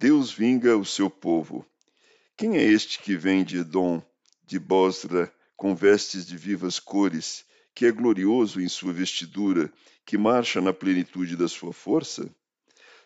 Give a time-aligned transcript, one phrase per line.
[0.00, 1.62] Deus vinga o seu povo.
[2.34, 4.02] Quem é este que vem de Edom,
[4.46, 9.70] de Bosra, com vestes de vivas cores, que é glorioso em sua vestidura,
[10.06, 12.34] que marcha na plenitude da sua força?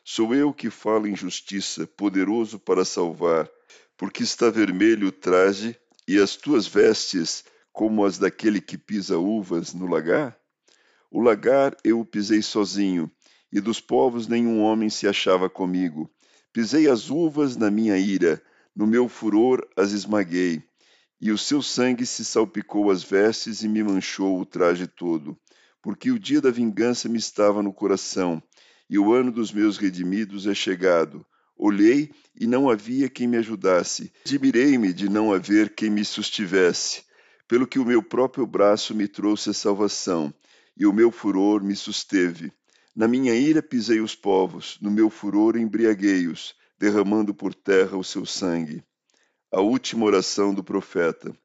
[0.04, 3.50] Sou eu que falo em justiça, poderoso para salvar,
[3.96, 5.76] porque está vermelho o traje
[6.06, 10.38] e as tuas vestes como as daquele que pisa uvas no lagar?
[11.10, 13.10] O lagar eu o pisei sozinho,
[13.52, 16.08] e dos povos nenhum homem se achava comigo.
[16.54, 18.40] Pisei as uvas na minha ira,
[18.76, 20.62] no meu furor as esmaguei,
[21.20, 25.36] e o seu sangue se salpicou as vestes e me manchou o traje todo,
[25.82, 28.40] porque o dia da vingança me estava no coração,
[28.88, 31.26] e o ano dos meus redimidos é chegado.
[31.56, 34.12] Olhei e não havia quem me ajudasse.
[34.24, 37.02] Admirei-me de não haver quem me sustivesse,
[37.48, 40.32] pelo que o meu próprio braço me trouxe a salvação,
[40.76, 42.52] e o meu furor me susteve.
[42.96, 48.24] Na minha ira pisei os povos, no meu furor embriaguei-os, derramando por terra o seu
[48.24, 48.84] sangue.
[49.52, 51.36] A última oração do profeta.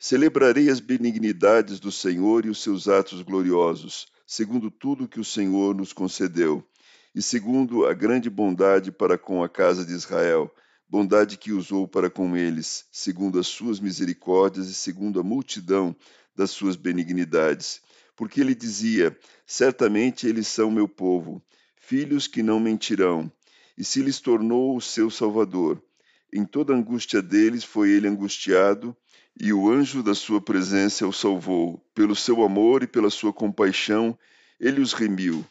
[0.00, 5.76] Celebrarei as benignidades do Senhor e os seus atos gloriosos, segundo tudo que o Senhor
[5.76, 6.66] nos concedeu,
[7.14, 10.52] e segundo a grande bondade para com a casa de Israel,
[10.88, 15.94] bondade que usou para com eles, segundo as suas misericórdias e segundo a multidão
[16.34, 17.80] das suas benignidades
[18.20, 21.42] porque ele dizia: Certamente eles são meu povo,
[21.74, 23.32] filhos que não mentirão,
[23.78, 25.82] e se lhes tornou o seu Salvador.
[26.30, 28.94] Em toda a angústia deles foi ele angustiado,
[29.40, 31.82] e o anjo da sua presença o salvou.
[31.94, 34.18] Pelo seu amor e pela sua compaixão,
[34.60, 35.42] ele os remiu.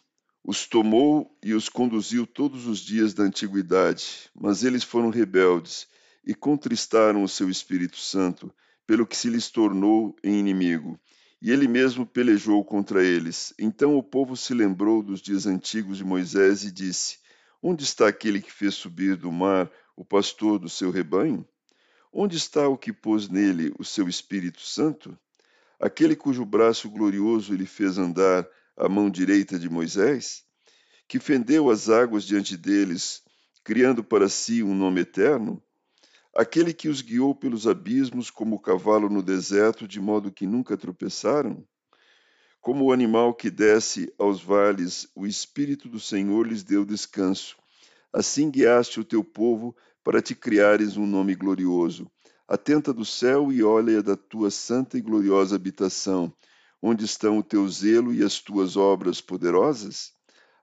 [0.44, 5.88] Os tomou e os conduziu todos os dias da antiguidade, mas eles foram rebeldes
[6.24, 8.54] e contristaram o seu Espírito Santo,
[8.86, 11.00] pelo que se lhes tornou em inimigo
[11.42, 13.54] e ele mesmo pelejou contra eles.
[13.58, 17.18] Então o povo se lembrou dos dias antigos de Moisés e disse:
[17.62, 21.48] Onde está aquele que fez subir do mar o pastor do seu rebanho?
[22.12, 25.18] Onde está o que pôs nele o seu Espírito Santo?
[25.80, 30.44] Aquele cujo braço glorioso ele fez andar à mão direita de Moisés?
[31.08, 33.24] Que fendeu as águas diante deles,
[33.64, 35.64] criando para si um nome eterno?
[36.36, 40.78] Aquele que os guiou pelos abismos como o cavalo no deserto, de modo que nunca
[40.78, 41.66] tropeçaram?
[42.62, 47.58] Como o animal que desce aos vales, o Espírito do Senhor lhes deu descanso.
[48.12, 52.10] Assim guiaste o teu povo para te criares um nome glorioso.
[52.48, 56.34] Atenta do céu e olha da tua santa e gloriosa habitação,
[56.82, 60.12] onde estão o teu zelo e as tuas obras poderosas?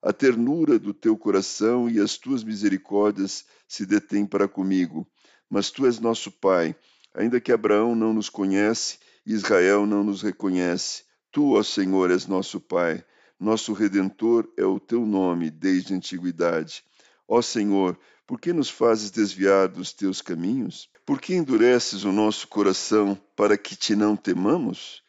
[0.03, 5.07] A ternura do teu coração e as tuas misericórdias se detêm para comigo
[5.49, 6.75] mas tu és nosso Pai,
[7.15, 11.03] ainda que Abraão não nos conhece Israel não nos reconhece.
[11.33, 13.05] Tu, ó Senhor, és nosso Pai,
[13.41, 16.85] nosso Redentor é o teu nome desde a antiguidade.
[17.27, 20.89] Ó Senhor, por que nos fazes desviar dos teus caminhos?
[21.05, 25.03] Por que endureces o nosso coração para que te não temamos?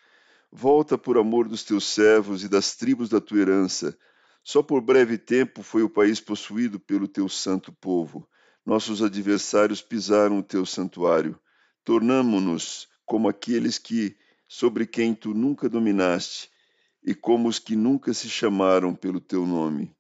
[0.51, 3.95] Volta por amor dos teus servos e das tribos da tua herança.
[4.43, 8.27] Só por breve tempo foi o país possuído pelo teu santo povo.
[8.67, 11.39] Nossos adversários pisaram o teu santuário.
[11.85, 16.51] Tornamo-nos como aqueles que sobre quem tu nunca dominaste
[17.01, 19.95] e como os que nunca se chamaram pelo teu nome.